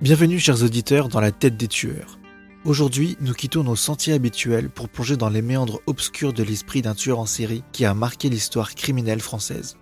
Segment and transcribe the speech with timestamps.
[0.00, 2.20] Bienvenue chers auditeurs dans la tête des tueurs.
[2.64, 6.94] Aujourd'hui, nous quittons nos sentiers habituels pour plonger dans les méandres obscurs de l'esprit d'un
[6.94, 9.76] tueur en série qui a marqué l'histoire criminelle française.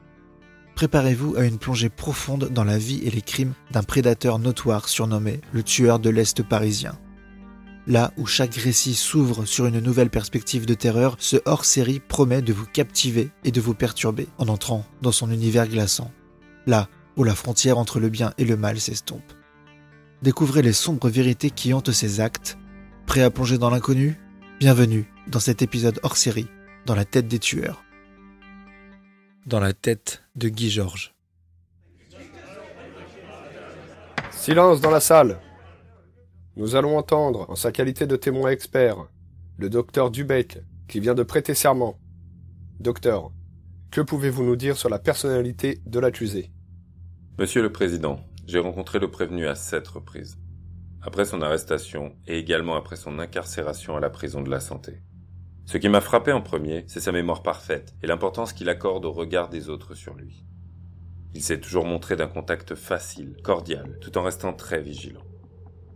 [0.74, 5.42] Préparez-vous à une plongée profonde dans la vie et les crimes d'un prédateur notoire surnommé
[5.52, 6.98] le tueur de l'Est parisien.
[7.86, 12.54] Là où chaque récit s'ouvre sur une nouvelle perspective de terreur, ce hors-série promet de
[12.54, 16.10] vous captiver et de vous perturber en entrant dans son univers glaçant.
[16.64, 16.88] Là
[17.18, 19.35] où la frontière entre le bien et le mal s'estompe.
[20.22, 22.56] Découvrez les sombres vérités qui hantent ses actes.
[23.06, 24.18] Prêt à plonger dans l'inconnu?
[24.58, 26.48] Bienvenue dans cet épisode hors série,
[26.86, 27.84] dans la tête des tueurs.
[29.44, 31.14] Dans la tête de Guy Georges.
[34.30, 35.38] Silence dans la salle.
[36.56, 38.96] Nous allons entendre, en sa qualité de témoin expert,
[39.58, 41.98] le docteur Dubec, qui vient de prêter serment.
[42.80, 43.32] Docteur,
[43.90, 46.50] que pouvez-vous nous dire sur la personnalité de l'accusé?
[47.38, 50.38] Monsieur le Président, j'ai rencontré le prévenu à sept reprises.
[51.02, 55.02] Après son arrestation et également après son incarcération à la prison de la santé.
[55.64, 59.12] Ce qui m'a frappé en premier, c'est sa mémoire parfaite et l'importance qu'il accorde au
[59.12, 60.44] regard des autres sur lui.
[61.34, 65.24] Il s'est toujours montré d'un contact facile, cordial, tout en restant très vigilant.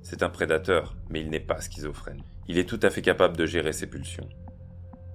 [0.02, 2.24] C'est un prédateur, mais il n'est pas schizophrène.
[2.48, 4.28] Il est tout à fait capable de gérer ses pulsions.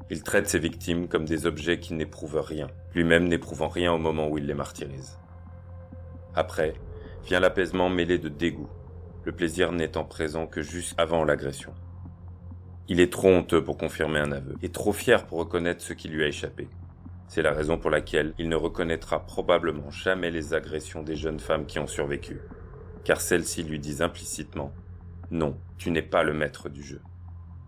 [0.09, 4.29] Il traite ses victimes comme des objets qui n'éprouvent rien, lui-même n'éprouvant rien au moment
[4.29, 5.19] où il les martyrise.
[6.33, 6.73] Après,
[7.25, 8.69] vient l'apaisement mêlé de dégoût,
[9.23, 11.73] le plaisir n'étant présent que juste avant l'agression.
[12.87, 16.07] Il est trop honteux pour confirmer un aveu, et trop fier pour reconnaître ce qui
[16.07, 16.67] lui a échappé.
[17.27, 21.65] C'est la raison pour laquelle il ne reconnaîtra probablement jamais les agressions des jeunes femmes
[21.65, 22.39] qui ont survécu,
[23.03, 24.71] car celles-ci lui disent implicitement
[25.31, 27.01] Non, tu n'es pas le maître du jeu.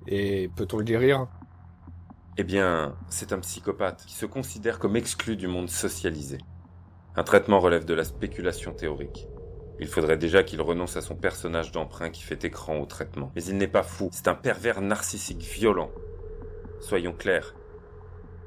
[0.06, 1.28] Et peut-on le guérir?
[2.38, 6.38] Eh bien, c'est un psychopathe qui se considère comme exclu du monde socialisé.
[7.16, 9.28] Un traitement relève de la spéculation théorique.
[9.80, 13.32] Il faudrait déjà qu'il renonce à son personnage d'emprunt qui fait écran au traitement.
[13.36, 15.92] Mais il n'est pas fou, c'est un pervers narcissique violent.
[16.80, 17.56] Soyons clairs.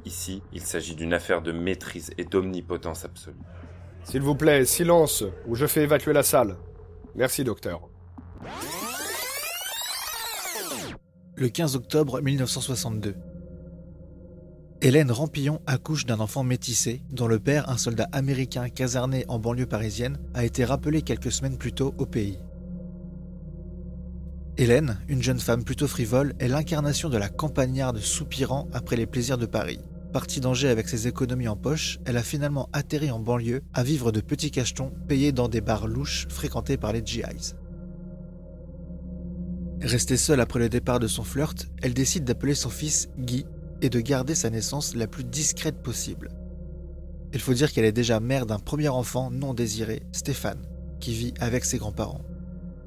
[0.05, 3.37] Ici, il s'agit d'une affaire de maîtrise et d'omnipotence absolue.
[4.05, 6.56] S'il vous plaît, silence, ou je fais évacuer la salle.
[7.15, 7.88] Merci, docteur.
[11.37, 13.15] Le 15 octobre 1962.
[14.83, 19.67] Hélène Rampillon accouche d'un enfant métissé dont le père, un soldat américain caserné en banlieue
[19.67, 22.39] parisienne, a été rappelé quelques semaines plus tôt au pays.
[24.57, 29.37] Hélène, une jeune femme plutôt frivole, est l'incarnation de la campagnarde soupirant après les plaisirs
[29.37, 29.81] de Paris.
[30.15, 34.12] Partie d'Angers avec ses économies en poche, elle a finalement atterri en banlieue à vivre
[34.12, 37.55] de petits cachetons payés dans des bars louches fréquentés par les GIs.
[39.83, 43.45] Restée seule après le départ de son flirt, elle décide d'appeler son fils Guy
[43.83, 46.31] et de garder sa naissance la plus discrète possible.
[47.33, 50.63] Il faut dire qu'elle est déjà mère d'un premier enfant non désiré, Stéphane,
[50.99, 52.25] qui vit avec ses grands-parents.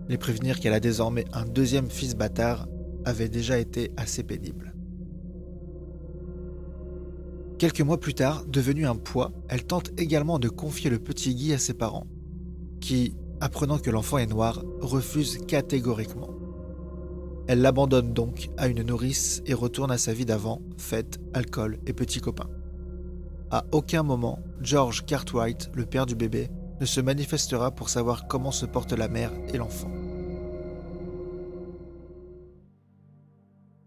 [0.09, 2.67] Les prévenir qu'elle a désormais un deuxième fils bâtard
[3.05, 4.73] avait déjà été assez pénible.
[7.57, 11.53] Quelques mois plus tard, devenue un poids, elle tente également de confier le petit Guy
[11.53, 12.07] à ses parents,
[12.81, 16.42] qui, apprenant que l'enfant est noir, refusent catégoriquement.
[17.47, 21.93] Elle l'abandonne donc à une nourrice et retourne à sa vie d'avant, fête, alcool et
[21.93, 22.49] petits copains.
[23.51, 26.49] À aucun moment, George Cartwright, le père du bébé,
[26.79, 29.91] ne se manifestera pour savoir comment se portent la mère et l'enfant.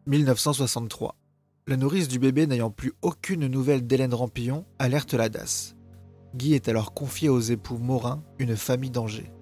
[0.06, 1.16] 1963.
[1.66, 5.74] La nourrice du bébé n'ayant plus aucune nouvelle d'Hélène Rampillon alerte la DAS.
[6.36, 9.32] Guy est alors confié aux époux Morin, une famille d'Angers.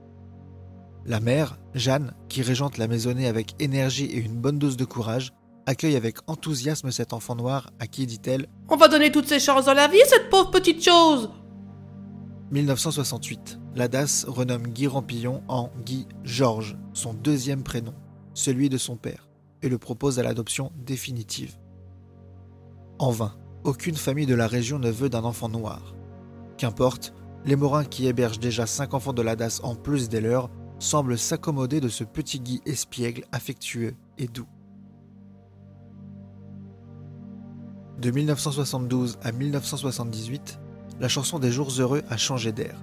[1.06, 5.34] La mère, Jeanne, qui régente la maisonnée avec énergie et une bonne dose de courage,
[5.66, 9.66] accueille avec enthousiasme cet enfant noir à qui dit-elle On va donner toutes ses chances
[9.66, 11.31] dans la vie, cette pauvre petite chose
[12.53, 17.94] 1968, la DAS renomme Guy Rampillon en Guy Georges, son deuxième prénom,
[18.32, 19.28] celui de son père,
[19.62, 21.56] et le propose à l'adoption définitive.
[22.98, 23.34] En vain,
[23.65, 25.94] aucune famille de la région ne veut d'un enfant noir.
[26.56, 27.12] Qu'importe,
[27.44, 30.48] les Morins qui hébergent déjà cinq enfants de la DAS en plus des leurs
[30.79, 34.48] semble s'accommoder de ce petit Guy espiègle, affectueux et doux.
[38.01, 40.59] De 1972 à 1978,
[41.01, 42.83] la chanson des jours heureux a changé d'air.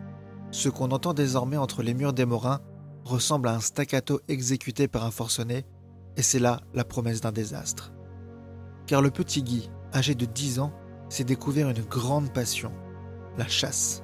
[0.51, 2.61] Ce qu'on entend désormais entre les murs des Morins
[3.03, 5.65] ressemble à un staccato exécuté par un forcené,
[6.17, 7.93] et c'est là la promesse d'un désastre.
[8.85, 10.73] Car le petit Guy, âgé de 10 ans,
[11.09, 12.71] s'est découvert une grande passion,
[13.37, 14.03] la chasse.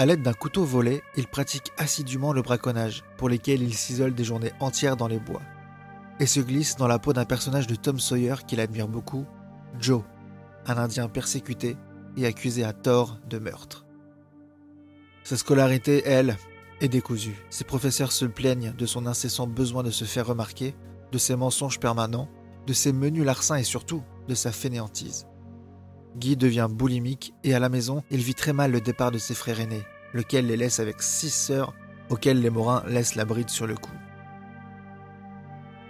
[0.00, 4.24] À l'aide d'un couteau volé, il pratique assidûment le braconnage, pour lesquels il s'isole des
[4.24, 5.42] journées entières dans les bois,
[6.18, 9.26] et se glisse dans la peau d'un personnage de Tom Sawyer qu'il admire beaucoup,
[9.78, 10.02] Joe,
[10.64, 11.76] un Indien persécuté
[12.16, 13.84] et accusé à tort de meurtre.
[15.22, 16.38] Sa scolarité, elle,
[16.80, 17.36] est décousu.
[17.50, 20.74] Ses professeurs se plaignent de son incessant besoin de se faire remarquer,
[21.12, 22.30] de ses mensonges permanents,
[22.66, 25.26] de ses menus larcins et surtout de sa fainéantise.
[26.16, 29.34] Guy devient boulimique et à la maison, il vit très mal le départ de ses
[29.34, 31.74] frères aînés, lequel les laisse avec six sœurs
[32.08, 33.92] auxquelles les Morins laissent la bride sur le cou.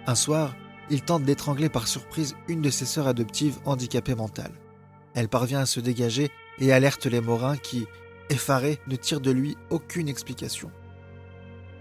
[0.05, 0.55] Un soir,
[0.89, 4.51] il tente d'étrangler par surprise une de ses sœurs adoptives handicapée mentale.
[5.13, 6.29] Elle parvient à se dégager
[6.59, 7.87] et alerte les Morins qui,
[8.29, 10.71] effarés, ne tirent de lui aucune explication.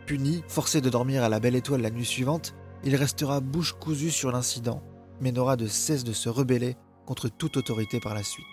[0.07, 2.55] Puni, forcé de dormir à la belle étoile la nuit suivante,
[2.85, 4.83] il restera bouche cousue sur l'incident,
[5.21, 6.77] mais n'aura de cesse de se rebeller
[7.11, 8.47] contre toute autorité par la suite.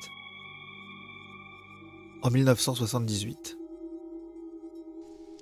[2.24, 3.56] En 1978.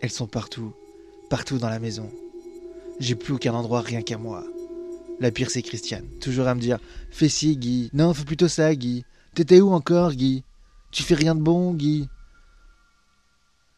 [0.02, 0.74] Elles sont partout,
[1.30, 2.12] partout dans la maison.
[3.00, 4.44] J'ai plus aucun endroit rien qu'à moi.
[5.22, 6.78] La pire c'est Christiane, toujours à me dire
[7.10, 7.90] Fais ci, Guy.
[7.94, 9.06] Non, fais plutôt ça, Guy.
[9.34, 10.44] T'étais où encore, Guy?
[10.92, 12.10] Tu fais rien de bon, Guy?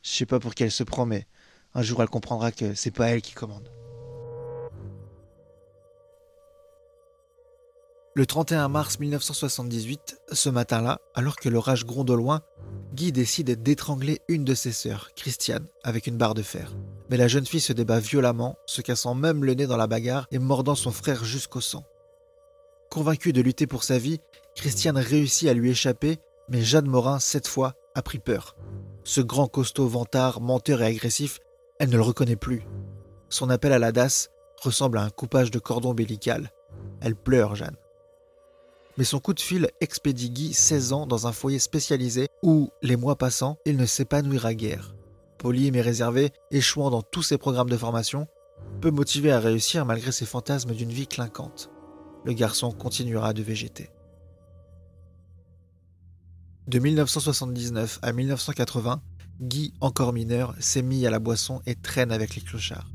[0.01, 1.27] Je sais pas pour qui elle se prend, mais
[1.75, 3.69] un jour elle comprendra que c'est pas elle qui commande.
[8.17, 12.41] Le 31 mars 1978, ce matin-là, alors que l'orage gronde au loin,
[12.95, 16.73] Guy décide d'étrangler une de ses sœurs, Christiane, avec une barre de fer.
[17.11, 20.25] Mais la jeune fille se débat violemment, se cassant même le nez dans la bagarre
[20.31, 21.85] et mordant son frère jusqu'au sang.
[22.89, 24.19] Convaincue de lutter pour sa vie,
[24.55, 26.17] Christiane réussit à lui échapper,
[26.49, 28.55] mais Jeanne Morin, cette fois, a pris peur.
[29.03, 31.37] Ce grand costaud vantard, menteur et agressif,
[31.79, 32.63] elle ne le reconnaît plus.
[33.29, 34.29] Son appel à la DAS
[34.59, 36.51] ressemble à un coupage de cordon ombilical.
[36.99, 37.77] Elle pleure, Jeanne
[38.97, 42.95] mais son coup de fil expédie Guy 16 ans dans un foyer spécialisé où, les
[42.95, 44.95] mois passant, il ne s'épanouira guère.
[45.37, 48.27] Poli mais réservé, échouant dans tous ses programmes de formation,
[48.81, 51.69] peu motivé à réussir malgré ses fantasmes d'une vie clinquante.
[52.25, 53.91] Le garçon continuera de végéter.
[56.67, 59.01] De 1979 à 1980,
[59.39, 62.91] Guy, encore mineur, s'est mis à la boisson et traîne avec les clochards.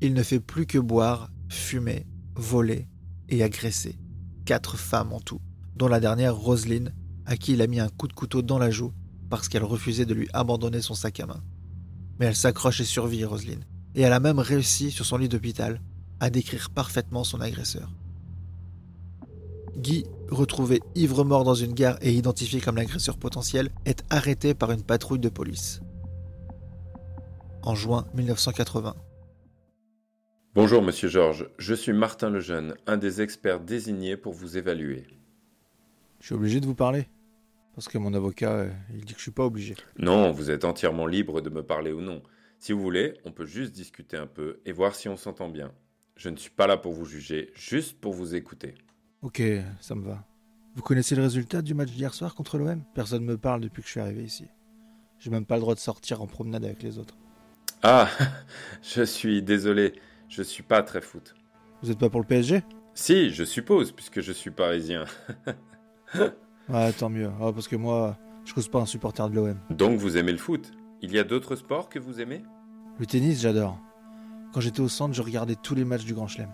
[0.00, 2.88] Il ne fait plus que boire, fumer, voler
[3.28, 3.98] et agresser
[4.46, 5.40] quatre femmes en tout,
[5.74, 6.94] dont la dernière Roselyne,
[7.26, 8.92] à qui il a mis un coup de couteau dans la joue
[9.28, 11.42] parce qu'elle refusait de lui abandonner son sac à main.
[12.18, 13.64] Mais elle s'accroche et survit, Roselyne,
[13.94, 15.82] et elle a même réussi, sur son lit d'hôpital,
[16.20, 17.90] à décrire parfaitement son agresseur.
[19.76, 24.82] Guy, retrouvé ivre-mort dans une gare et identifié comme l'agresseur potentiel, est arrêté par une
[24.82, 25.80] patrouille de police.
[27.62, 28.94] En juin 1980.
[30.56, 31.50] Bonjour, monsieur Georges.
[31.58, 35.04] Je suis Martin Lejeune, un des experts désignés pour vous évaluer.
[36.18, 37.08] Je suis obligé de vous parler
[37.74, 39.74] Parce que mon avocat, euh, il dit que je suis pas obligé.
[39.98, 42.22] Non, vous êtes entièrement libre de me parler ou non.
[42.58, 45.72] Si vous voulez, on peut juste discuter un peu et voir si on s'entend bien.
[46.16, 48.76] Je ne suis pas là pour vous juger, juste pour vous écouter.
[49.20, 49.42] Ok,
[49.82, 50.24] ça me va.
[50.74, 53.82] Vous connaissez le résultat du match d'hier soir contre l'OM Personne ne me parle depuis
[53.82, 54.46] que je suis arrivé ici.
[55.18, 57.18] J'ai même pas le droit de sortir en promenade avec les autres.
[57.82, 58.08] Ah,
[58.82, 59.92] je suis désolé.
[60.28, 61.34] Je suis pas très foot.
[61.82, 62.62] Vous êtes pas pour le PSG
[62.94, 65.04] Si, je suppose, puisque je suis parisien.
[66.68, 67.30] ouais, tant mieux.
[67.40, 69.58] Ah, parce que moi, je cause pas un supporter de l'OM.
[69.70, 70.72] Donc vous aimez le foot?
[71.02, 72.42] Il y a d'autres sports que vous aimez?
[72.98, 73.78] Le tennis, j'adore.
[74.52, 76.50] Quand j'étais au centre, je regardais tous les matchs du Grand Chelem.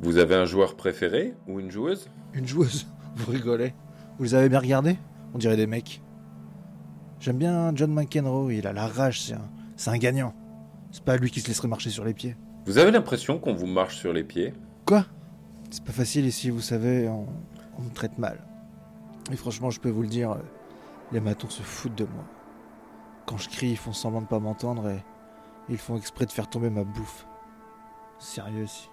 [0.00, 2.08] Vous avez un joueur préféré ou une joueuse?
[2.34, 3.74] Une joueuse Vous rigolez
[4.18, 4.98] Vous les avez bien regardés?
[5.32, 6.02] On dirait des mecs.
[7.20, 10.34] J'aime bien John McEnroe, il a la rage, c'est un, c'est un gagnant.
[10.90, 12.36] C'est pas lui qui se laisserait marcher sur les pieds.
[12.64, 14.54] Vous avez l'impression qu'on vous marche sur les pieds?
[14.86, 15.04] Quoi?
[15.70, 17.26] C'est pas facile ici, vous savez, on,
[17.82, 18.38] me traite mal.
[19.32, 20.36] Et franchement, je peux vous le dire,
[21.10, 22.24] les matons se foutent de moi.
[23.26, 25.02] Quand je crie, ils font semblant de pas m'entendre et
[25.68, 27.26] ils font exprès de faire tomber ma bouffe.
[28.18, 28.88] Sérieux, si,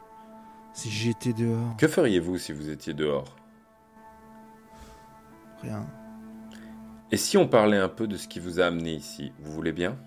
[0.74, 1.78] si j'étais dehors.
[1.78, 3.36] Que feriez-vous si vous étiez dehors?
[5.62, 5.86] Rien.
[7.12, 9.74] Et si on parlait un peu de ce qui vous a amené ici, vous voulez
[9.74, 9.98] bien?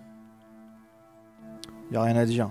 [1.91, 2.49] Y a rien à dire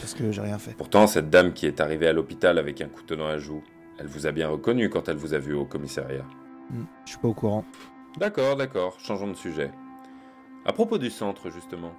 [0.00, 0.72] parce que j'ai rien fait.
[0.72, 3.62] Pourtant, cette dame qui est arrivée à l'hôpital avec un couteau dans la joue,
[3.98, 6.24] elle vous a bien reconnu quand elle vous a vu au commissariat.
[6.70, 7.64] Hmm, je suis pas au courant.
[8.18, 9.70] D'accord, d'accord, changeons de sujet.
[10.64, 11.92] À propos du centre, justement,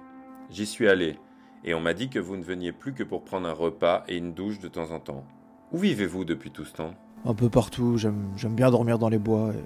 [0.50, 1.18] j'y suis allé,
[1.64, 4.16] et on m'a dit que vous ne veniez plus que pour prendre un repas et
[4.16, 5.24] une douche de temps en temps.
[5.72, 6.94] Où vivez-vous depuis tout ce temps?
[7.24, 9.64] Un peu partout, j'aime bien dormir dans les bois, et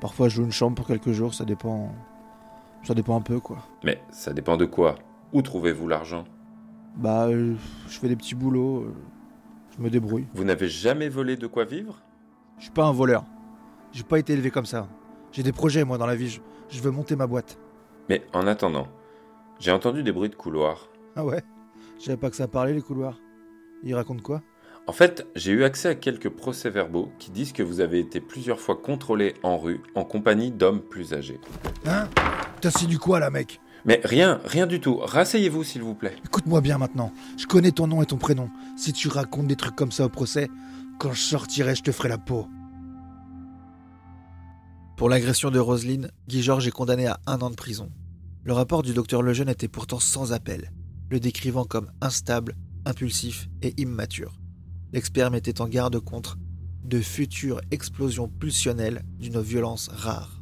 [0.00, 1.92] parfois je loue une chambre pour quelques jours, ça dépend...
[2.82, 3.58] Ça dépend un peu, quoi.
[3.82, 4.96] Mais ça dépend de quoi?
[5.32, 6.24] Où trouvez-vous l'argent?
[6.96, 7.54] Bah, euh,
[7.88, 8.94] je fais des petits boulots, euh,
[9.76, 10.26] je me débrouille.
[10.34, 12.00] Vous n'avez jamais volé de quoi vivre?
[12.58, 13.24] Je suis pas un voleur.
[13.92, 14.88] J'ai pas été élevé comme ça.
[15.32, 16.40] J'ai des projets, moi, dans la vie.
[16.68, 17.58] Je, veux monter ma boîte.
[18.08, 18.88] Mais en attendant,
[19.58, 20.88] j'ai entendu des bruits de couloirs.
[21.16, 21.42] Ah ouais?
[21.98, 23.18] Je savais pas que ça parlait, les couloirs.
[23.82, 24.42] Ils racontent quoi?
[24.86, 28.60] En fait, j'ai eu accès à quelques procès-verbaux qui disent que vous avez été plusieurs
[28.60, 31.40] fois contrôlé en rue en compagnie d'hommes plus âgés.
[31.86, 32.08] Hein?
[32.60, 33.60] T'as du quoi, là, mec?
[33.84, 34.96] Mais rien, rien du tout.
[34.96, 36.16] Rasseyez-vous, s'il vous plaît.
[36.24, 37.12] Écoute-moi bien maintenant.
[37.36, 38.48] Je connais ton nom et ton prénom.
[38.76, 40.48] Si tu racontes des trucs comme ça au procès,
[40.98, 42.46] quand je sortirai, je te ferai la peau.
[44.96, 47.90] Pour l'agression de Roselyne, Guy Georges est condamné à un an de prison.
[48.44, 50.70] Le rapport du docteur Lejeune était pourtant sans appel,
[51.10, 54.38] le décrivant comme instable, impulsif et immature.
[54.92, 56.38] L'expert mettait en garde contre
[56.84, 60.33] de futures explosions pulsionnelles d'une violence rare.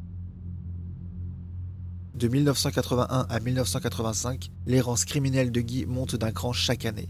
[2.14, 7.08] De 1981 à 1985, l'errance criminelle de Guy monte d'un cran chaque année.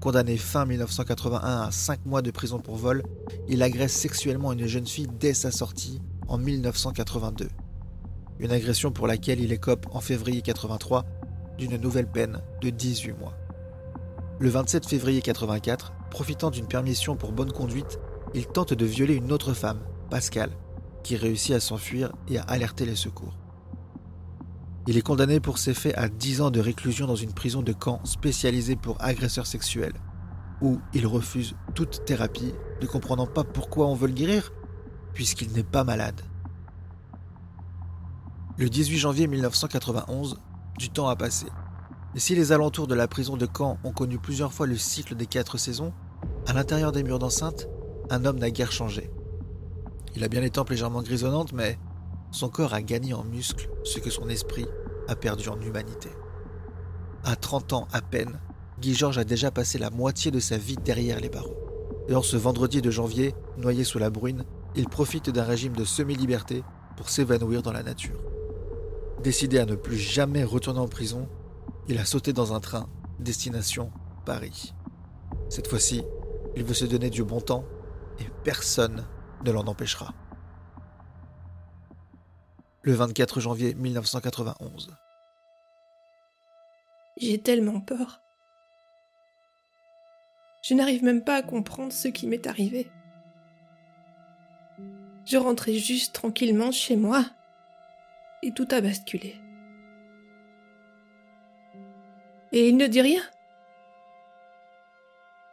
[0.00, 3.04] Condamné fin 1981 à 5 mois de prison pour vol,
[3.48, 7.48] il agresse sexuellement une jeune fille dès sa sortie en 1982.
[8.40, 11.04] Une agression pour laquelle il écope en février 83
[11.56, 13.34] d'une nouvelle peine de 18 mois.
[14.40, 18.00] Le 27 février 84, profitant d'une permission pour bonne conduite,
[18.34, 19.78] il tente de violer une autre femme,
[20.10, 20.50] Pascal,
[21.04, 23.36] qui réussit à s'enfuir et à alerter les secours.
[24.88, 27.72] Il est condamné pour ces faits à 10 ans de réclusion dans une prison de
[27.72, 29.94] camp spécialisée pour agresseurs sexuels,
[30.60, 34.52] où il refuse toute thérapie, ne comprenant pas pourquoi on veut le guérir,
[35.12, 36.20] puisqu'il n'est pas malade.
[38.58, 40.38] Le 18 janvier 1991,
[40.78, 41.46] du temps a passé.
[42.14, 45.16] Et si les alentours de la prison de Caen ont connu plusieurs fois le cycle
[45.16, 45.92] des quatre saisons,
[46.46, 47.68] à l'intérieur des murs d'enceinte,
[48.08, 49.10] un homme n'a guère changé.
[50.14, 51.76] Il a bien les tempes légèrement grisonnantes, mais
[52.30, 54.66] son corps a gagné en muscles ce que son esprit
[55.08, 56.10] a perdu en humanité.
[57.24, 58.38] À 30 ans à peine,
[58.80, 61.56] Guy Georges a déjà passé la moitié de sa vie derrière les barreaux.
[62.08, 65.84] Et en ce vendredi de janvier, noyé sous la bruine, il profite d'un régime de
[65.84, 66.62] semi-liberté
[66.96, 68.22] pour s'évanouir dans la nature.
[69.22, 71.28] Décidé à ne plus jamais retourner en prison,
[71.88, 73.90] il a sauté dans un train, destination
[74.24, 74.74] Paris.
[75.48, 76.02] Cette fois-ci,
[76.54, 77.64] il veut se donner du bon temps
[78.20, 79.04] et personne
[79.44, 80.12] ne l'en empêchera.
[82.86, 84.96] Le 24 janvier 1991.
[87.16, 88.20] J'ai tellement peur.
[90.62, 92.88] Je n'arrive même pas à comprendre ce qui m'est arrivé.
[95.24, 97.24] Je rentrais juste tranquillement chez moi
[98.44, 99.34] et tout a basculé.
[102.52, 103.22] Et il ne dit rien.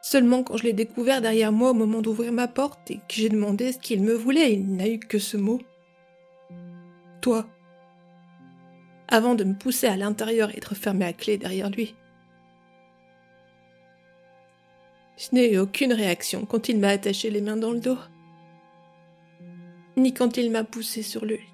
[0.04, 3.30] Seulement quand je l'ai découvert derrière moi au moment d'ouvrir ma porte et que j'ai
[3.30, 5.60] demandé ce qu'il me voulait, il n'a eu que ce mot.
[7.24, 7.46] Toi.
[9.08, 11.96] Avant de me pousser à l'intérieur et de refermer à clé derrière lui.
[15.16, 17.98] Je n'ai eu aucune réaction quand il m'a attaché les mains dans le dos
[19.96, 21.54] ni quand il m'a poussé sur le lit.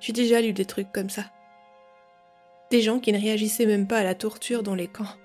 [0.00, 1.24] J'ai déjà lu des trucs comme ça.
[2.70, 5.16] Des gens qui ne réagissaient même pas à la torture dans les camps.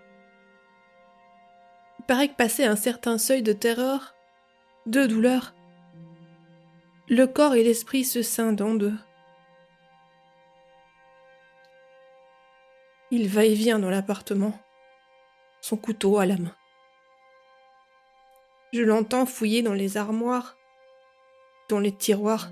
[2.00, 4.13] Il paraît que passé un certain seuil de terreur,
[4.88, 5.53] de douleur,
[7.10, 8.95] le corps et l'esprit se scindent en deux.
[13.12, 14.57] Il va et vient dans l'appartement,
[15.62, 16.55] son couteau à la main.
[18.72, 20.57] Je l'entends fouiller dans les armoires,
[21.69, 22.50] dans les tiroirs.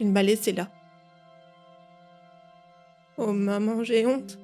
[0.00, 0.68] Il m'a laissé là.
[3.16, 4.38] Oh maman, j'ai honte.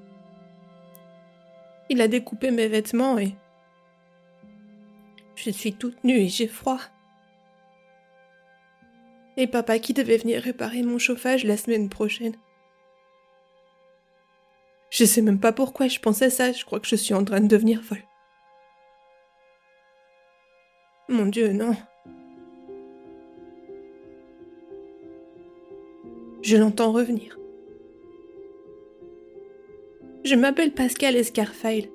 [1.90, 3.36] Il a découpé mes vêtements et...
[5.36, 6.80] Je suis toute nue et j'ai froid.
[9.36, 12.36] Et papa qui devait venir réparer mon chauffage la semaine prochaine.
[14.90, 17.40] Je sais même pas pourquoi je pensais ça, je crois que je suis en train
[17.40, 18.04] de devenir folle.
[21.08, 21.76] Mon Dieu, non.
[26.42, 27.38] Je l'entends revenir.
[30.24, 31.90] Je m'appelle Pascal Escarfail.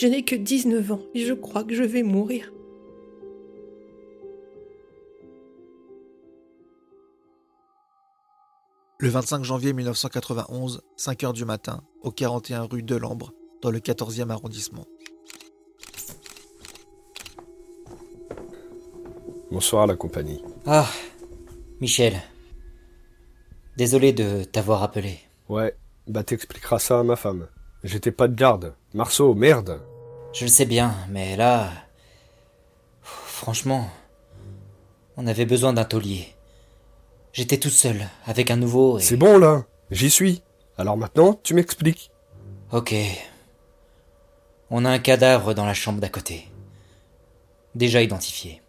[0.00, 2.52] Je n'ai que 19 ans et je crois que je vais mourir.
[9.00, 14.30] Le 25 janvier 1991, 5 heures du matin, au 41 rue Delambre, dans le 14e
[14.30, 14.84] arrondissement.
[19.50, 20.44] Bonsoir la compagnie.
[20.64, 20.88] Ah,
[21.80, 22.22] Michel.
[23.76, 25.18] Désolé de t'avoir appelé.
[25.48, 25.76] Ouais,
[26.06, 27.48] bah t'expliqueras ça à ma femme.
[27.84, 28.74] J'étais pas de garde.
[28.94, 29.80] Marceau, merde.
[30.32, 31.70] Je le sais bien, mais là...
[33.02, 33.88] Franchement,
[35.16, 36.34] on avait besoin d'un taulier.
[37.32, 39.02] J'étais tout seul, avec un nouveau et...
[39.02, 40.42] C'est bon là, j'y suis.
[40.76, 42.10] Alors maintenant, tu m'expliques.
[42.72, 42.94] Ok.
[44.70, 46.48] On a un cadavre dans la chambre d'à côté.
[47.76, 48.60] Déjà identifié.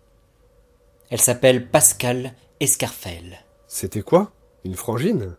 [1.10, 3.40] Elle s'appelle Pascal Escarfel.
[3.68, 4.32] C'était quoi?
[4.64, 5.36] Une frangine?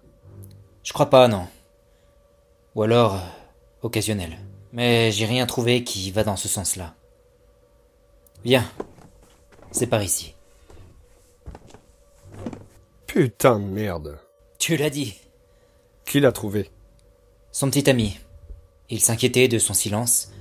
[0.82, 1.46] Je crois pas, non.
[2.74, 3.20] Ou alors,
[3.82, 4.38] occasionnel.
[4.72, 6.94] Mais j'ai rien trouvé qui va dans ce sens-là.
[8.44, 8.70] Viens.
[9.72, 10.34] C'est par ici.
[13.06, 14.18] Putain de merde.
[14.58, 15.16] Tu l'as dit.
[16.04, 16.70] Qui l'a trouvé?
[17.52, 18.18] Son petit ami.
[18.88, 20.32] Il s'inquiétait de son silence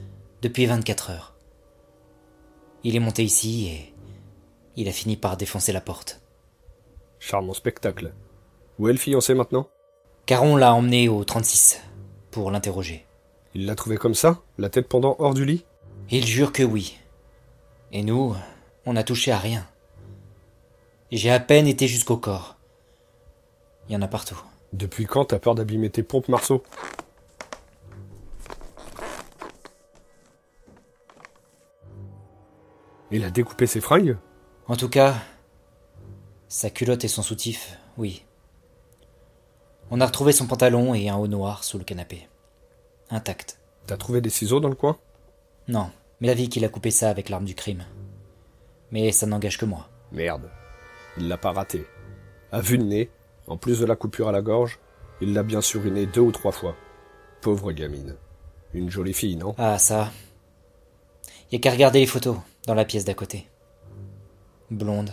[0.41, 1.35] depuis 24 heures.
[2.83, 3.93] Il est monté ici et
[4.75, 6.21] il a fini par défoncer la porte.
[7.19, 8.13] Charmant spectacle.
[8.77, 9.67] Où est le fiancé maintenant?
[10.25, 11.81] Caron l'a emmené au 36
[12.31, 13.05] pour l'interroger.
[13.55, 15.65] Il l'a trouvé comme ça La tête pendant hors du lit?
[16.11, 16.97] Il jure que oui.
[17.91, 18.35] Et nous,
[18.85, 19.67] on n'a touché à rien.
[21.11, 22.57] J'ai à peine été jusqu'au corps.
[23.87, 24.39] Il y en a partout.
[24.73, 26.63] Depuis quand t'as peur d'abîmer tes pompes, Marceau?
[33.11, 34.17] Il a découpé ses fringues?
[34.67, 35.15] En tout cas,
[36.47, 38.23] sa culotte et son soutif, oui.
[39.89, 42.27] On a retrouvé son pantalon et un haut noir sous le canapé.
[43.09, 43.59] Intact.
[43.87, 44.97] T'as trouvé des ciseaux dans le coin?
[45.67, 47.85] Non, mais la vie qu'il a coupé ça avec l'arme du crime.
[48.91, 49.89] Mais ça n'engage que moi.
[50.11, 50.49] Merde.
[51.17, 51.85] Il l'a pas raté.
[52.51, 53.09] À vue de nez,
[53.47, 54.79] en plus de la coupure à la gorge,
[55.21, 56.75] il l'a bien suriné deux ou trois fois.
[57.41, 58.15] Pauvre gamine.
[58.73, 59.55] Une jolie fille, non?
[59.57, 60.11] Ah, ça.
[61.51, 62.37] Y a qu'à regarder les photos
[62.67, 63.47] dans la pièce d'à côté.
[64.69, 65.11] Blonde,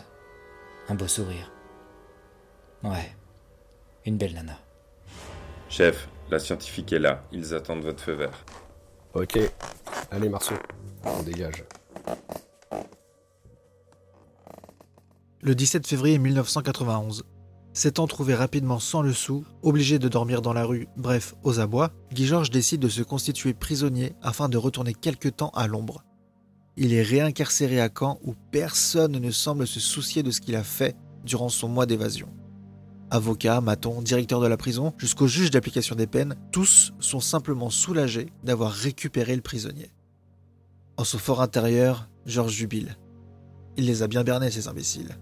[0.89, 1.51] un beau sourire.
[2.83, 3.11] Ouais,
[4.05, 4.59] une belle nana.
[5.71, 7.25] Chef, la scientifique est là.
[7.33, 8.45] Ils attendent votre feu vert.
[9.15, 9.39] Ok.
[10.11, 10.55] Allez, Marceau.
[11.05, 11.65] On dégage.
[15.41, 17.25] Le 17 février 1991,
[17.73, 21.93] s'étant trouvé rapidement sans le sou, obligé de dormir dans la rue, bref, aux abois,
[22.13, 26.03] Guy Georges décide de se constituer prisonnier afin de retourner quelque temps à l'ombre.
[26.77, 30.65] Il est réincarcéré à Caen où personne ne semble se soucier de ce qu'il a
[30.65, 32.29] fait durant son mois d'évasion.
[33.11, 38.33] Avocat, maton, directeur de la prison, jusqu'au juge d'application des peines, tous sont simplement soulagés
[38.43, 39.93] d'avoir récupéré le prisonnier.
[40.97, 42.97] En son fort intérieur, Georges jubile.
[43.77, 45.19] Il les a bien bernés, ces imbéciles.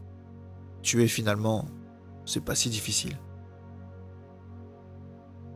[0.83, 1.67] Tuer finalement,
[2.25, 3.19] c'est pas si difficile.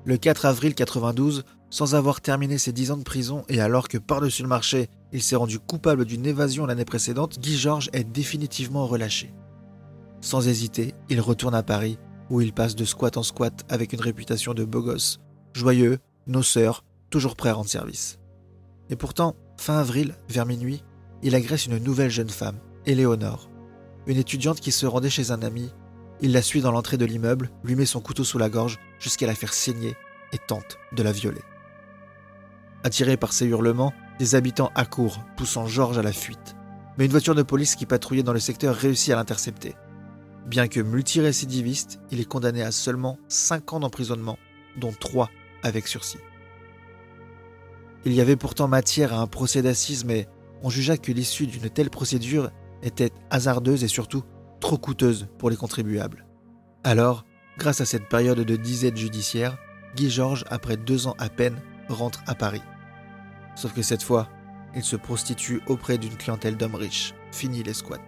[0.05, 3.99] Le 4 avril 92, sans avoir terminé ses 10 ans de prison et alors que
[3.99, 8.87] par-dessus le marché, il s'est rendu coupable d'une évasion l'année précédente, Guy Georges est définitivement
[8.87, 9.33] relâché.
[10.21, 11.99] Sans hésiter, il retourne à Paris,
[12.31, 15.21] où il passe de squat en squat avec une réputation de beau gosse,
[15.55, 18.19] joyeux, noceur, toujours prêt à rendre service.
[18.91, 20.83] Et pourtant, fin avril, vers minuit,
[21.23, 23.51] il agresse une nouvelle jeune femme, Éléonore,
[24.07, 25.71] une étudiante qui se rendait chez un ami.
[26.21, 29.27] Il la suit dans l'entrée de l'immeuble, lui met son couteau sous la gorge jusqu'à
[29.27, 29.97] la faire saigner
[30.33, 31.43] et tente de la violer.
[32.85, 36.57] Attirés par ses hurlements, des habitants accourent, poussant Georges à la fuite.
[36.97, 39.77] Mais une voiture de police qui patrouillait dans le secteur réussit à l'intercepter.
[40.49, 44.39] Bien que multirécidiviste, il est condamné à seulement 5 ans d'emprisonnement,
[44.79, 45.29] dont 3
[45.63, 46.17] avec sursis.
[48.07, 50.27] Il y avait pourtant matière à un procès d'assises, mais
[50.63, 52.51] on jugea que l'issue d'une telle procédure
[52.83, 54.23] était hasardeuse et surtout
[54.59, 56.25] trop coûteuse pour les contribuables.
[56.83, 57.27] Alors,
[57.59, 59.59] grâce à cette période de disette judiciaire,
[59.97, 62.63] Guy Georges, après deux ans à peine, rentre à Paris.
[63.55, 64.31] Sauf que cette fois,
[64.75, 67.13] il se prostitue auprès d'une clientèle d'hommes riches.
[67.33, 67.99] Fini les squats.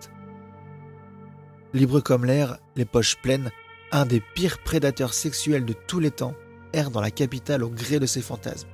[1.72, 3.50] Libre comme l'air, les poches pleines,
[3.92, 6.34] un des pires prédateurs sexuels de tous les temps
[6.72, 8.68] erre dans la capitale au gré de ses fantasmes.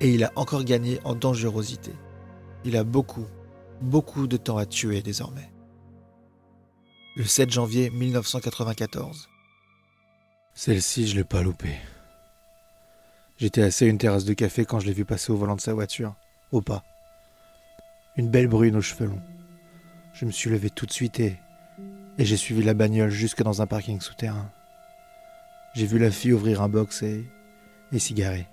[0.00, 1.92] Et il a encore gagné en dangerosité.
[2.64, 3.26] Il a beaucoup,
[3.80, 5.50] beaucoup de temps à tuer désormais.
[7.16, 9.28] Le 7 janvier 1994.
[10.54, 11.76] Celle-ci, je l'ai pas loupée.
[13.38, 15.60] J'étais assis à une terrasse de café quand je l'ai vu passer au volant de
[15.60, 16.14] sa voiture,
[16.52, 16.84] au pas.
[18.16, 19.22] Une belle brune aux cheveux longs.
[20.12, 21.38] Je me suis levé tout de suite et,
[22.20, 24.50] et j'ai suivi la bagnole jusque dans un parking souterrain.
[25.74, 27.24] J'ai vu la fille ouvrir un box et,
[27.92, 28.46] et cigarer.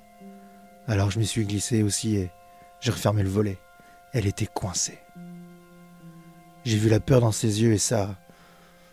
[0.87, 2.29] Alors je m'y suis glissé aussi et
[2.79, 3.57] j'ai refermé le volet.
[4.13, 4.99] Elle était coincée.
[6.63, 8.15] J'ai vu la peur dans ses yeux et ça,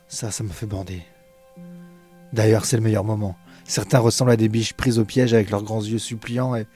[0.08, 1.04] ça, ça me fait bander.
[2.32, 3.36] D'ailleurs, c'est le meilleur moment.
[3.62, 6.66] Certains ressemblent à des biches prises au piège avec leurs grands yeux suppliants et...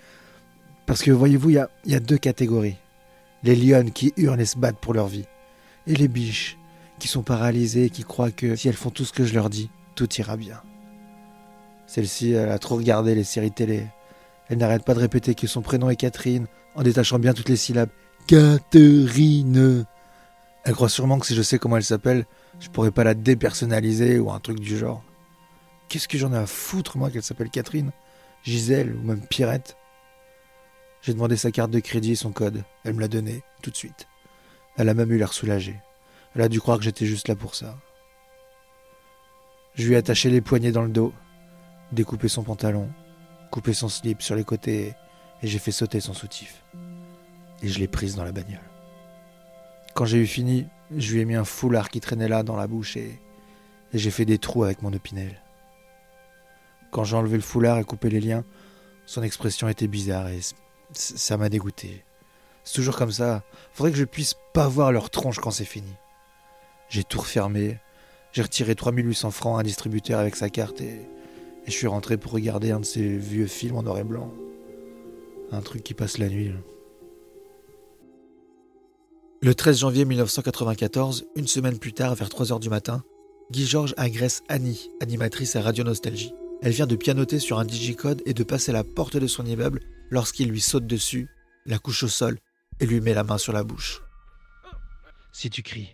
[0.86, 2.76] Parce que voyez-vous, il y a deux catégories.
[3.42, 5.26] Les lionnes qui hurlent et se battent pour leur vie.
[5.88, 6.56] Et les biches
[6.98, 9.70] qui sont paralysées qui croient que si elles font tout ce que je leur dis,
[9.94, 10.60] tout ira bien.
[11.86, 13.86] Celle-ci, elle a trop regardé les séries télé.
[14.48, 17.56] Elle n'arrête pas de répéter que son prénom est Catherine, en détachant bien toutes les
[17.56, 17.90] syllabes.
[18.26, 19.86] Catherine.
[20.64, 22.26] Elle croit sûrement que si je sais comment elle s'appelle,
[22.60, 25.02] je pourrais pas la dépersonnaliser ou un truc du genre.
[25.88, 27.90] Qu'est-ce que j'en ai à foutre, moi, qu'elle s'appelle Catherine,
[28.42, 29.76] Gisèle ou même Pierrette?
[31.00, 32.64] J'ai demandé sa carte de crédit et son code.
[32.84, 34.08] Elle me l'a donné, tout de suite.
[34.76, 35.80] Elle a même eu l'air soulagée.
[36.38, 37.76] Elle a dû croire que j'étais juste là pour ça.
[39.74, 41.12] Je lui ai attaché les poignets dans le dos,
[41.90, 42.88] découpé son pantalon,
[43.50, 44.94] coupé son slip sur les côtés
[45.42, 46.62] et j'ai fait sauter son soutif.
[47.60, 48.60] Et je l'ai prise dans la bagnole.
[49.96, 52.68] Quand j'ai eu fini, je lui ai mis un foulard qui traînait là dans la
[52.68, 53.20] bouche et,
[53.92, 55.42] et j'ai fait des trous avec mon opinel.
[56.92, 58.44] Quand j'ai enlevé le foulard et coupé les liens,
[59.06, 60.38] son expression était bizarre et
[60.92, 62.04] ça m'a dégoûté.
[62.62, 63.42] C'est toujours comme ça.
[63.72, 65.96] Faudrait que je puisse pas voir leur tronche quand c'est fini.
[66.88, 67.78] J'ai tout refermé.
[68.32, 71.08] J'ai retiré 3800 francs à un distributeur avec sa carte et,
[71.66, 74.32] je suis rentré pour regarder un de ces vieux films en noir et blanc.
[75.52, 76.50] Un truc qui passe la nuit.
[79.42, 83.04] Le 13 janvier 1994, une semaine plus tard, vers 3 heures du matin,
[83.50, 86.32] Guy Georges agresse Annie, animatrice à Radio Nostalgie.
[86.62, 89.80] Elle vient de pianoter sur un digicode et de passer la porte de son immeuble
[90.10, 91.28] lorsqu'il lui saute dessus,
[91.66, 92.38] la couche au sol
[92.80, 94.02] et lui met la main sur la bouche.
[95.32, 95.90] Si tu cries,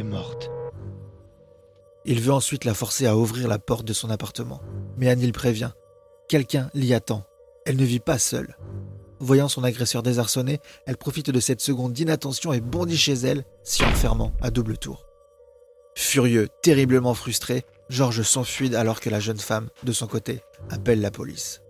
[0.00, 0.50] morte.
[2.04, 4.62] Il veut ensuite la forcer à ouvrir la porte de son appartement.
[4.96, 5.72] Mais Annie le prévient.
[6.28, 7.24] Quelqu'un l'y attend.
[7.66, 8.56] Elle ne vit pas seule.
[9.20, 13.84] Voyant son agresseur désarçonné, elle profite de cette seconde d'inattention et bondit chez elle, s'y
[13.84, 15.06] enfermant à double tour.
[15.94, 21.10] Furieux, terriblement frustré, Georges s'enfuit alors que la jeune femme, de son côté, appelle la
[21.10, 21.60] police.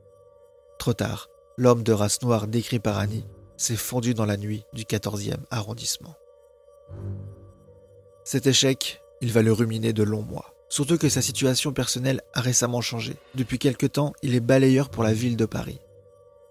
[0.78, 3.26] Trop tard, l'homme de race noire décrit par Annie
[3.58, 6.14] s'est fondu dans la nuit du 14e arrondissement.
[8.24, 10.54] Cet échec, il va le ruminer de longs mois.
[10.68, 13.16] Surtout que sa situation personnelle a récemment changé.
[13.34, 15.80] Depuis quelque temps, il est balayeur pour la ville de Paris.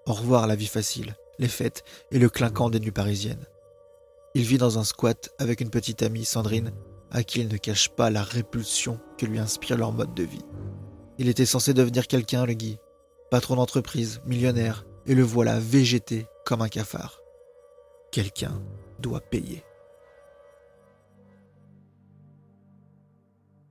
[0.05, 3.45] Au revoir la vie facile, les fêtes et le clinquant des nuits parisiennes.
[4.35, 6.71] Il vit dans un squat avec une petite amie, Sandrine,
[7.09, 10.45] à qui il ne cache pas la répulsion que lui inspire leur mode de vie.
[11.17, 12.77] Il était censé devenir quelqu'un, le Guy.
[13.29, 17.21] Patron d'entreprise, millionnaire, et le voilà végété comme un cafard.
[18.11, 18.61] Quelqu'un
[18.99, 19.63] doit payer.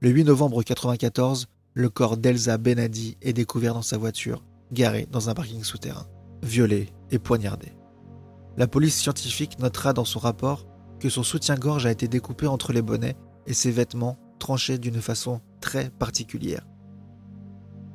[0.03, 5.29] Le 8 novembre 1994, le corps d'Elsa Benadi est découvert dans sa voiture, garée dans
[5.29, 6.07] un parking souterrain
[6.43, 7.73] violé et poignardé.
[8.57, 10.67] La police scientifique notera dans son rapport
[11.01, 15.43] que son soutien-gorge a été découpé entre les bonnets et ses vêtements tranchés d'une façon
[15.61, 16.67] très particulière.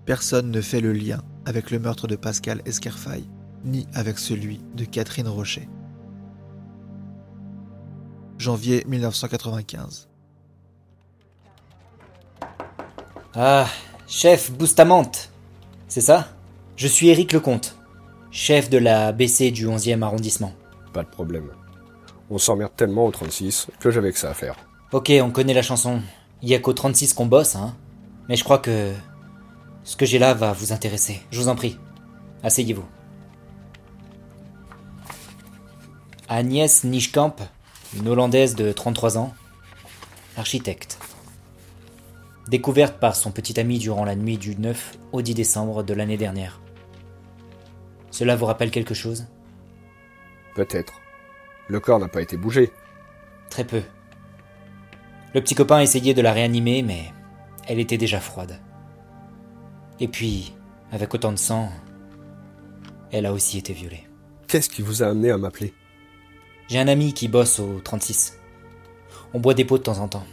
[0.05, 3.27] Personne ne fait le lien avec le meurtre de Pascal Escarfaille,
[3.63, 5.67] ni avec celui de Catherine Rocher.
[8.37, 10.09] Janvier 1995.
[13.35, 13.67] Ah,
[14.07, 15.29] chef Boustamante,
[15.87, 16.29] c'est ça?
[16.77, 17.75] Je suis Éric Lecomte
[18.35, 20.53] chef de la BC du 11e arrondissement.
[20.91, 21.51] Pas de problème.
[22.29, 24.55] On s'emmerde tellement au 36 que j'avais que ça à faire.
[24.91, 26.01] Ok, on connaît la chanson.
[26.41, 27.75] Il y a qu'au 36 qu'on bosse, hein.
[28.27, 28.93] Mais je crois que
[29.85, 31.21] ce que j'ai là va vous intéresser.
[31.31, 31.79] Je vous en prie.
[32.43, 32.85] Asseyez-vous.
[36.27, 37.35] Agnès Nischkamp,
[37.95, 39.33] une Hollandaise de 33 ans,
[40.35, 40.97] architecte.
[42.47, 46.17] Découverte par son petit ami durant la nuit du 9 au 10 décembre de l'année
[46.17, 46.61] dernière.
[48.11, 49.25] Cela vous rappelle quelque chose?
[50.53, 50.93] Peut-être.
[51.67, 52.71] Le corps n'a pas été bougé.
[53.49, 53.81] Très peu.
[55.33, 57.11] Le petit copain essayait de la réanimer, mais
[57.67, 58.59] elle était déjà froide.
[59.99, 60.55] Et puis,
[60.91, 61.69] avec autant de sang,
[63.11, 64.07] elle a aussi été violée.
[64.47, 65.73] Qu'est-ce qui vous a amené à m'appeler?
[66.67, 68.37] J'ai un ami qui bosse au 36.
[69.33, 70.25] On boit des pots de temps en temps.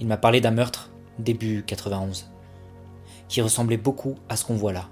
[0.00, 2.30] Il m'a parlé d'un meurtre, début 91,
[3.28, 4.88] qui ressemblait beaucoup à ce qu'on voit là.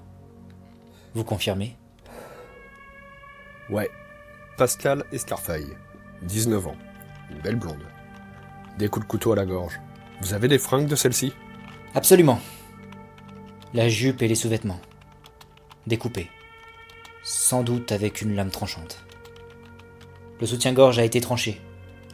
[1.14, 1.76] Vous confirmez?
[3.68, 3.90] Ouais.
[4.56, 5.76] Pascal Escarfaille.
[6.22, 6.76] 19 ans.
[7.30, 7.84] Une belle blonde.
[8.78, 9.80] Des coups de couteau à la gorge.
[10.20, 11.32] Vous avez des fringues de celle-ci?
[11.94, 12.40] Absolument.
[13.74, 14.80] La jupe et les sous-vêtements.
[15.86, 16.30] Découpés.
[17.22, 19.04] Sans doute avec une lame tranchante.
[20.40, 21.60] Le soutien-gorge a été tranché.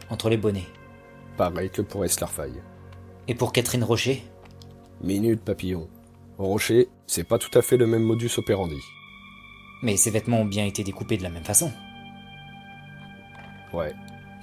[0.09, 0.67] Entre les bonnets.
[1.37, 2.61] Pareil que pour Escarfaille.
[3.29, 4.23] Et pour Catherine Rocher
[5.03, 5.87] Minute papillon.
[6.39, 8.79] Rocher, c'est pas tout à fait le même modus operandi.
[9.83, 11.71] Mais ses vêtements ont bien été découpés de la même façon.
[13.71, 13.93] Ouais.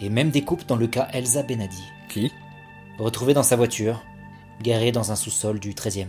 [0.00, 1.82] Et même découpe dans le cas Elsa Benadi.
[2.08, 2.30] Qui?
[3.00, 4.04] Retrouvée dans sa voiture,
[4.62, 6.06] garée dans un sous-sol du 13e.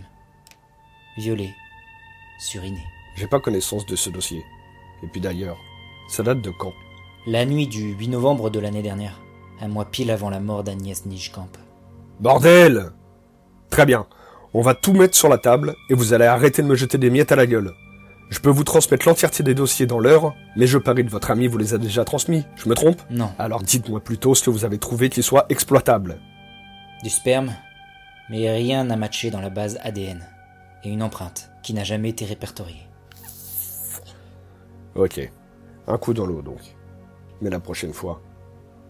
[1.16, 1.52] Violée,
[2.38, 2.86] surinée.
[3.16, 4.44] J'ai pas connaissance de ce dossier.
[5.02, 5.58] Et puis d'ailleurs,
[6.08, 6.72] ça date de quand?
[7.26, 9.20] La nuit du 8 novembre de l'année dernière,
[9.60, 11.50] un mois pile avant la mort d'Agnès Nijkamp.
[12.20, 12.90] Bordel
[13.70, 14.06] Très bien.
[14.54, 17.10] On va tout mettre sur la table et vous allez arrêter de me jeter des
[17.10, 17.72] miettes à la gueule.
[18.30, 21.46] Je peux vous transmettre l'entièreté des dossiers dans l'heure, mais je parie que votre ami
[21.46, 22.44] vous les a déjà transmis.
[22.56, 23.00] Je me trompe?
[23.10, 23.30] Non.
[23.38, 26.18] Alors dites-moi plutôt ce que vous avez trouvé qui soit exploitable.
[27.02, 27.54] Du sperme,
[28.30, 30.26] mais rien n'a matché dans la base ADN.
[30.84, 32.86] Et une empreinte qui n'a jamais été répertoriée.
[34.94, 35.20] Ok.
[35.86, 36.60] Un coup dans l'eau donc.
[37.40, 38.20] Mais la prochaine fois,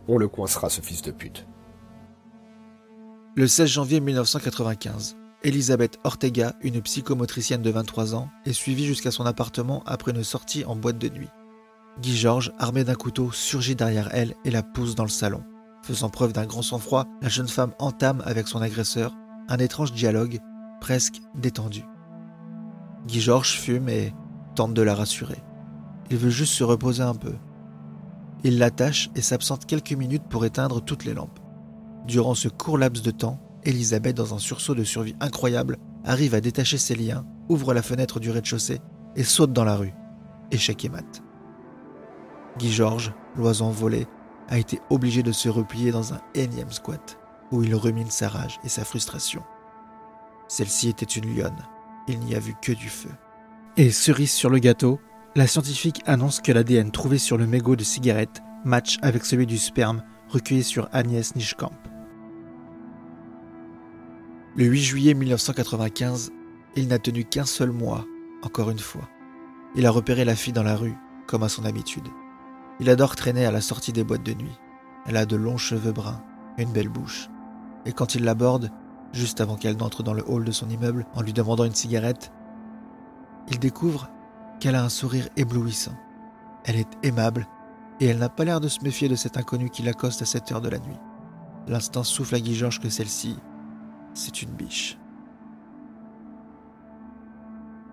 [0.09, 1.47] on le coincera ce fils de pute.
[3.39, 9.27] Le 16 janvier 1995, Elisabeth Ortega, une psychomotricienne de 23 ans, est suivie jusqu'à son
[9.27, 11.29] appartement après une sortie en boîte de nuit.
[12.01, 15.45] Guy Georges, armé d'un couteau, surgit derrière elle et la pousse dans le salon.
[15.85, 19.15] Faisant preuve d'un grand sang-froid, la jeune femme entame avec son agresseur
[19.49, 20.41] un étrange dialogue,
[20.81, 21.85] presque détendu.
[23.07, 24.13] Guy Georges fume et
[24.57, 25.39] tente de la rassurer.
[26.11, 27.37] Il veut juste se reposer un peu.
[28.43, 31.39] Il l'attache et s'absente quelques minutes pour éteindre toutes les lampes.
[32.07, 36.41] Durant ce court laps de temps, Elisabeth, dans un sursaut de survie incroyable, arrive à
[36.41, 38.81] détacher ses liens, ouvre la fenêtre du rez-de-chaussée
[39.17, 39.93] et saute dans la rue.
[40.51, 41.23] Échec et mat.
[42.59, 44.07] Guy Georges, l'oiseau volé,
[44.49, 47.19] a été obligé de se replier dans un énième squat,
[47.53, 49.43] où il rumine sa rage et sa frustration.
[50.49, 51.67] Celle-ci était une lionne,
[52.09, 53.11] il n'y a vu que du feu.
[53.77, 54.99] Et cerise sur le gâteau,
[55.37, 59.59] la scientifique annonce que l'ADN trouvé sur le mégot de cigarette match avec celui du
[59.59, 61.73] sperme recueilli sur Agnès Nischkamp.
[64.57, 66.33] Le 8 juillet 1995,
[66.77, 68.05] il n'a tenu qu'un seul mois,
[68.43, 69.09] encore une fois.
[69.75, 72.09] Il a repéré la fille dans la rue, comme à son habitude.
[72.81, 74.59] Il adore traîner à la sortie des boîtes de nuit.
[75.07, 76.23] Elle a de longs cheveux bruns,
[76.59, 77.29] une belle bouche.
[77.87, 78.71] Et quand il l'aborde,
[79.13, 82.33] juste avant qu'elle n'entre dans le hall de son immeuble en lui demandant une cigarette,
[83.49, 84.11] il découvre
[84.61, 85.97] qu'elle a un sourire éblouissant.
[86.65, 87.47] Elle est aimable
[88.01, 90.51] et elle n'a pas l'air de se méfier de cet inconnu qui l'accoste à cette
[90.53, 90.99] heure de la nuit.
[91.67, 93.37] L'instant souffle à Guy Georges que celle-ci,
[94.15, 94.99] c'est une biche.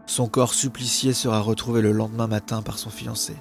[0.06, 3.36] Son corps supplicié sera retrouvé le lendemain matin par son fiancé.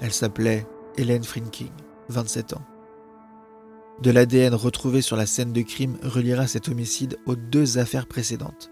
[0.00, 1.70] Elle s'appelait Hélène Frinking,
[2.08, 2.62] 27 ans.
[4.02, 8.70] De l'ADN retrouvé sur la scène de crime reliera cet homicide aux deux affaires précédentes.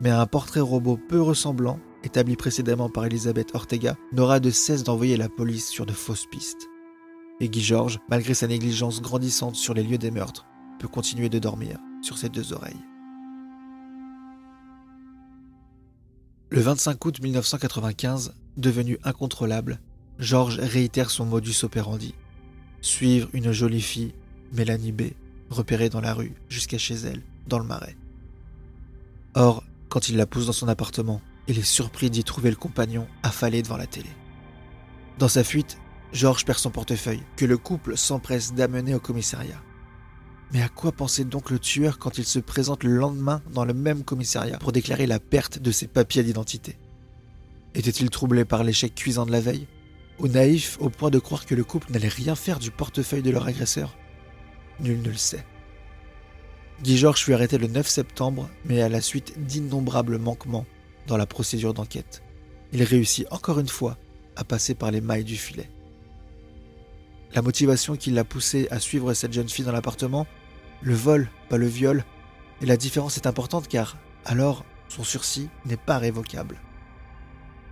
[0.00, 5.16] Mais un portrait robot peu ressemblant, établi précédemment par Elisabeth Ortega, n'aura de cesse d'envoyer
[5.16, 6.68] la police sur de fausses pistes.
[7.40, 10.46] Et Guy Georges, malgré sa négligence grandissante sur les lieux des meurtres,
[10.78, 12.84] peut continuer de dormir sur ses deux oreilles.
[16.50, 19.80] Le 25 août 1995, devenu incontrôlable,
[20.18, 22.14] Georges réitère son modus operandi.
[22.80, 24.14] Suivre une jolie fille,
[24.52, 25.02] Mélanie B,
[25.48, 27.96] repérée dans la rue, jusqu'à chez elle, dans le marais.
[29.34, 33.08] Or, quand il la pousse dans son appartement, il est surpris d'y trouver le compagnon
[33.24, 34.08] affalé devant la télé.
[35.18, 35.78] Dans sa fuite,
[36.12, 39.60] Georges perd son portefeuille, que le couple s'empresse d'amener au commissariat.
[40.52, 43.74] Mais à quoi pensait donc le tueur quand il se présente le lendemain dans le
[43.74, 46.78] même commissariat pour déclarer la perte de ses papiers d'identité?
[47.74, 49.66] Était-il troublé par l'échec cuisant de la veille?
[50.20, 53.30] Ou naïf au point de croire que le couple n'allait rien faire du portefeuille de
[53.30, 53.96] leur agresseur?
[54.78, 55.44] Nul ne le sait.
[56.82, 60.66] Guy Georges fut arrêté le 9 septembre, mais à la suite d'innombrables manquements
[61.06, 62.22] dans la procédure d'enquête.
[62.72, 63.96] Il réussit encore une fois
[64.36, 65.70] à passer par les mailles du filet.
[67.34, 70.26] La motivation qui l'a poussé à suivre cette jeune fille dans l'appartement
[70.82, 72.04] le vol, pas le viol.
[72.62, 76.60] Et la différence est importante car alors son sursis n'est pas révocable.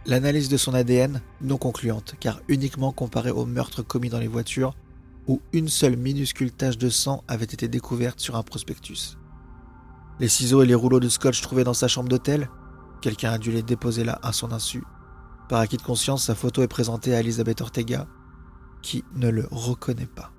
[0.07, 4.75] L'analyse de son ADN, non concluante, car uniquement comparée aux meurtres commis dans les voitures,
[5.27, 9.19] où une seule minuscule tache de sang avait été découverte sur un prospectus.
[10.21, 12.49] Les ciseaux et les rouleaux de scotch trouvés dans sa chambre d'hôtel,
[13.01, 14.83] quelqu'un a dû les déposer là à son insu.
[15.49, 18.07] Par acquis de conscience, sa photo est présentée à Elisabeth Ortega,
[18.83, 20.33] qui ne le reconnaît pas.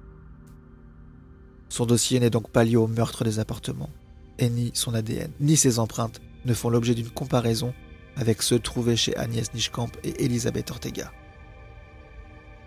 [1.70, 3.90] Son dossier n'est donc pas lié au meurtre des appartements,
[4.38, 7.74] et ni son ADN, ni ses empreintes ne font l'objet d'une comparaison
[8.16, 11.12] avec ceux trouvés chez Agnès Nischkamp et Elisabeth Ortega.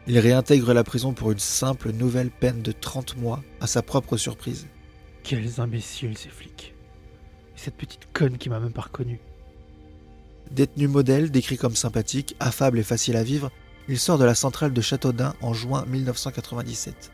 [0.06, 4.16] Il réintègre la prison pour une simple nouvelle peine de 30 mois à sa propre
[4.16, 4.66] surprise.
[5.22, 6.74] Quels imbéciles ces flics.
[7.54, 9.20] Et cette petite conne qui m'a même pas reconnu.
[10.50, 13.50] Détenu modèle, décrit comme sympathique, affable et facile à vivre,
[13.88, 17.12] il sort de la centrale de Châteaudun en juin 1997.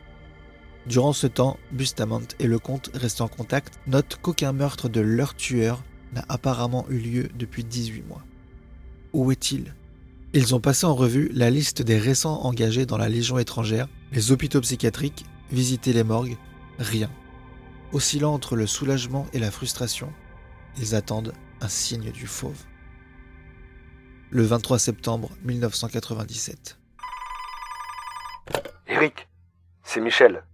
[0.87, 5.35] Durant ce temps, Bustamante et le comte, restés en contact, notent qu'aucun meurtre de leur
[5.35, 5.83] tueur
[6.15, 8.25] n'a apparemment eu lieu depuis 18 mois.
[9.13, 9.75] Où est-il?
[10.35, 14.31] Ils ont passé en revue la liste des récents engagés dans la Légion étrangère, les
[14.31, 16.37] hôpitaux psychiatriques, visité les morgues,
[16.79, 17.11] rien.
[17.93, 20.13] Oscillant entre le soulagement et la frustration,
[20.79, 22.65] ils attendent un signe du fauve.
[24.31, 26.79] Le 23 septembre 1997.
[28.87, 29.27] Eric,
[29.83, 30.45] c'est Michel.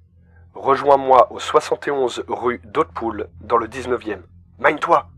[0.55, 4.21] Rejoins-moi au 71 rue d'Hautepoul, dans le 19e.
[4.61, 5.11] Mine-toi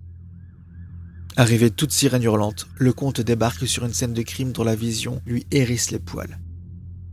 [1.37, 5.21] Arrivé toute sirène hurlante, le comte débarque sur une scène de crime dont la vision
[5.27, 6.39] lui hérisse les poils.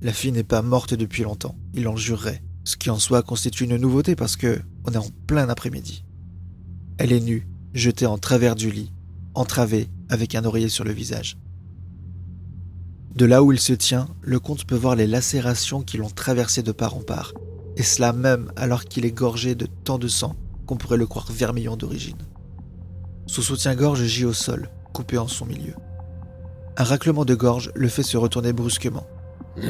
[0.01, 3.65] La fille n'est pas morte depuis longtemps, il en jurerait, ce qui en soi constitue
[3.65, 6.06] une nouveauté parce que on est en plein après-midi.
[6.97, 8.93] Elle est nue, jetée en travers du lit,
[9.36, 11.38] entravée, avec un oreiller sur le visage.
[13.15, 16.62] De là où il se tient, le comte peut voir les lacérations qui l'ont traversé
[16.62, 17.34] de part en part,
[17.78, 20.36] et cela même alors qu'il est gorgé de tant de sang
[20.67, 22.21] qu'on pourrait le croire vermillon d'origine.
[23.26, 25.73] Son soutien-gorge gît au sol, coupé en son milieu.
[26.78, 29.08] Un raclement de gorge le fait se retourner brusquement.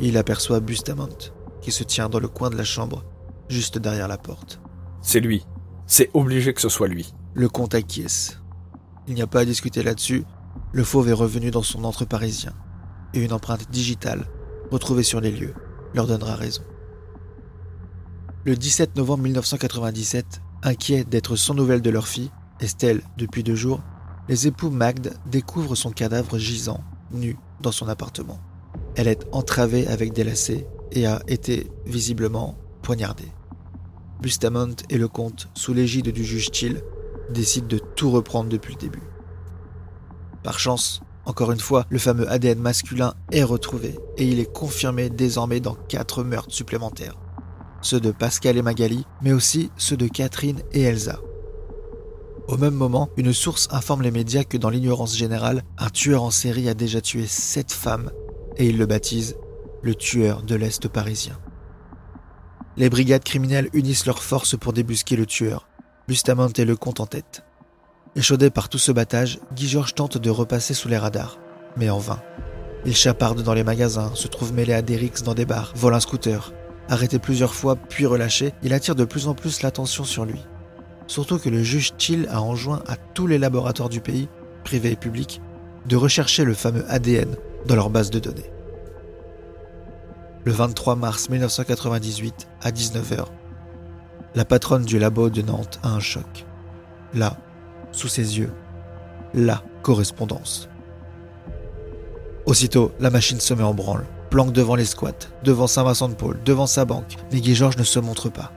[0.00, 3.04] Il aperçoit Bustamante, qui se tient dans le coin de la chambre,
[3.50, 4.60] juste derrière la porte.
[5.02, 5.44] C'est lui.
[5.86, 7.12] C'est obligé que ce soit lui.
[7.34, 8.40] Le comte acquiesce.
[9.08, 10.24] Il n'y a pas à discuter là-dessus,
[10.72, 12.52] le fauve est revenu dans son antre parisien,
[13.14, 14.26] et une empreinte digitale,
[14.70, 15.54] retrouvée sur les lieux,
[15.94, 16.62] leur donnera raison.
[18.44, 23.82] Le 17 novembre 1997, inquiets d'être sans nouvelles de leur fille, Estelle depuis deux jours,
[24.28, 28.40] les époux Magde découvrent son cadavre gisant, nu, dans son appartement.
[28.96, 33.32] Elle est entravée avec des lacets et a été visiblement poignardée.
[34.20, 36.82] Bustamante et le comte, sous l'égide du juge Thiel,
[37.30, 39.02] décident de tout reprendre depuis le début.
[40.42, 45.10] Par chance, encore une fois, le fameux ADN masculin est retrouvé et il est confirmé
[45.10, 47.18] désormais dans quatre meurtres supplémentaires.
[47.82, 51.18] Ceux de Pascal et Magali, mais aussi ceux de Catherine et Elsa.
[52.46, 56.30] Au même moment, une source informe les médias que dans l'ignorance générale, un tueur en
[56.30, 58.12] série a déjà tué sept femmes
[58.56, 59.36] et il le baptise
[59.82, 61.38] le tueur de l'Est parisien.
[62.76, 65.66] Les brigades criminelles unissent leurs forces pour débusquer le tueur,
[66.08, 67.42] Bustamante le compte en tête.
[68.14, 71.40] Échaudé par tout ce battage, Guy Georges tente de repasser sous les radars,
[71.76, 72.22] mais en vain.
[72.84, 76.00] Il chaparde dans les magasins, se trouve mêlé à des dans des bars, vole un
[76.00, 76.52] scooter.
[76.88, 80.40] Arrêté plusieurs fois puis relâché, il attire de plus en plus l'attention sur lui.
[81.08, 84.28] Surtout que le juge Thiel a enjoint à tous les laboratoires du pays,
[84.62, 85.40] privés et publics,
[85.86, 87.34] de rechercher le fameux ADN
[87.66, 88.52] dans leur base de données.
[90.44, 93.24] Le 23 mars 1998, à 19h,
[94.36, 96.44] la patronne du labo de Nantes a un choc.
[97.14, 97.38] Là,
[97.90, 98.52] sous ses yeux,
[99.32, 100.68] la correspondance.
[102.44, 106.84] Aussitôt, la machine se met en branle, planque devant les squats, devant Saint-Vincent-de-Paul, devant sa
[106.84, 108.52] banque, mais Guy Georges ne se montre pas.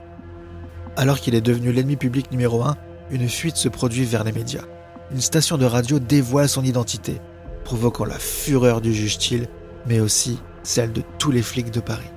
[0.96, 2.76] Alors qu'il est devenu l'ennemi public numéro un,
[3.10, 4.64] une fuite se produit vers les médias.
[5.10, 7.20] Une station de radio dévoile son identité,
[7.64, 9.48] provoquant la fureur du juge Thiel,
[9.86, 12.10] mais aussi celle de tous les flics de Paris.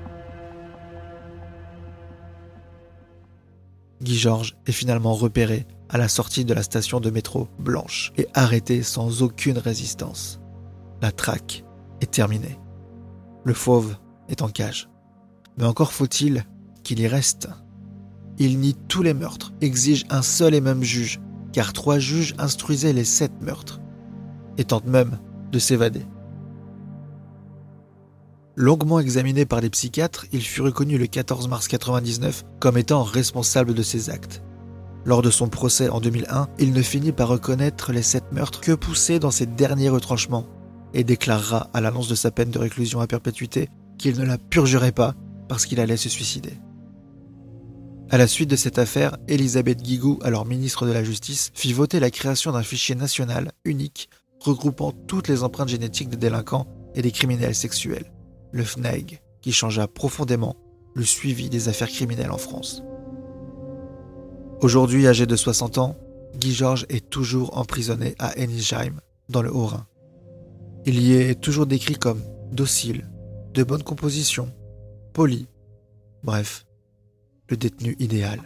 [4.03, 8.27] Guy Georges est finalement repéré à la sortie de la station de métro Blanche et
[8.33, 10.39] arrêté sans aucune résistance.
[11.01, 11.63] La traque
[12.01, 12.59] est terminée.
[13.45, 13.95] Le fauve
[14.29, 14.89] est en cage.
[15.57, 16.45] Mais encore faut-il
[16.83, 17.49] qu'il y reste.
[18.39, 22.93] Il nie tous les meurtres, exige un seul et même juge, car trois juges instruisaient
[22.93, 23.79] les sept meurtres,
[24.57, 25.19] et tente même
[25.51, 26.05] de s'évader.
[28.55, 33.73] Longuement examiné par les psychiatres, il fut reconnu le 14 mars 1999 comme étant responsable
[33.73, 34.43] de ses actes.
[35.05, 38.73] Lors de son procès en 2001, il ne finit par reconnaître les sept meurtres que
[38.73, 40.45] poussés dans ses derniers retranchements
[40.93, 44.91] et déclarera à l'annonce de sa peine de réclusion à perpétuité qu'il ne la purgerait
[44.91, 45.15] pas
[45.49, 46.53] parce qu'il allait se suicider.
[48.11, 51.99] À la suite de cette affaire, Elisabeth Guigou, alors ministre de la Justice, fit voter
[51.99, 57.11] la création d'un fichier national unique regroupant toutes les empreintes génétiques des délinquants et des
[57.11, 58.12] criminels sexuels
[58.53, 60.55] le FNEG, qui changea profondément
[60.95, 62.83] le suivi des affaires criminelles en France.
[64.61, 65.97] Aujourd'hui âgé de 60 ans,
[66.37, 69.85] Guy Georges est toujours emprisonné à Enisheim, dans le Haut-Rhin.
[70.85, 73.09] Il y est toujours décrit comme docile,
[73.53, 74.51] de bonne composition,
[75.13, 75.47] poli,
[76.23, 76.65] bref,
[77.49, 78.39] le détenu idéal.